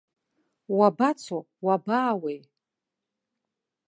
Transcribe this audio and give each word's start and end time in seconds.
Уабацо, 0.75 1.39
уабаауеи? 1.65 2.39